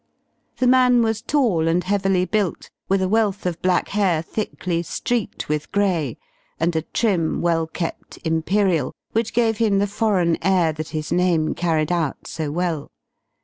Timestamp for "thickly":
4.23-4.81